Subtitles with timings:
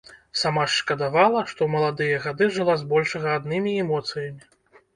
[0.43, 4.43] Сама ж шкадавала, што ў маладыя гады жыла збольшага аднымі эмоцыямі.